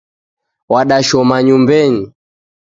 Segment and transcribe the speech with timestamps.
[0.71, 2.03] Wadashoma nyumbeni